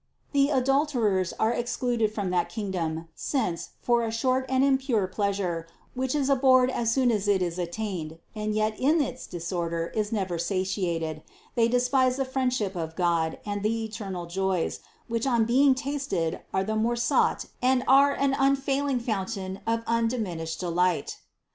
"The 0.31 0.49
adulterers" 0.49 1.31
are 1.33 1.53
excluded 1.53 2.11
from 2.11 2.31
that 2.31 2.49
kingdom, 2.49 3.07
since, 3.13 3.69
for 3.83 4.01
a 4.03 4.09
short 4.09 4.47
and 4.49 4.63
impure 4.63 5.05
pleas 5.05 5.37
ure, 5.37 5.67
which 5.93 6.15
is 6.15 6.27
abhorred 6.27 6.71
as 6.71 6.91
soon 6.91 7.11
as 7.11 7.27
it 7.27 7.39
is 7.43 7.59
attained, 7.59 8.17
and 8.33 8.55
yet 8.55 8.77
THE 8.77 8.83
CONCEPTION 8.83 8.97
215 9.01 9.07
in 9.07 9.13
its 9.13 9.27
disorder 9.27 9.87
is 9.93 10.11
never 10.11 10.39
satiated, 10.39 11.21
they 11.53 11.67
despise 11.67 12.17
the 12.17 12.25
friend 12.25 12.51
ship 12.51 12.75
of 12.75 12.95
God 12.95 13.37
and 13.45 13.61
the 13.61 13.85
eternal 13.85 14.25
joys, 14.25 14.79
which 15.07 15.27
on 15.27 15.45
being 15.45 15.75
tasted 15.75 16.39
are 16.51 16.63
the 16.63 16.75
more 16.75 16.95
sought 16.95 17.45
and 17.61 17.83
are 17.87 18.15
an 18.15 18.35
unfailing 18.39 18.99
fountain 18.99 19.59
of 19.67 19.83
undiminished 19.85 20.59
delight. 20.59 21.17